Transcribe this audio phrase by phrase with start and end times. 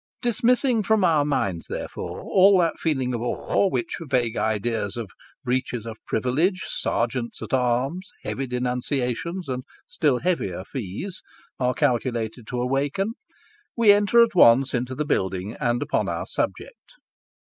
[0.23, 5.11] Dismissing from our minds, therefore, all that feeling of awe, which vague ideas of
[5.43, 11.21] breaches of privilege, Serjeant at Arms, heavy denunciations, and still heavier fees,
[11.59, 13.13] are calculated to awaken,
[13.77, 16.93] we enter at once into the building, and upon our subject.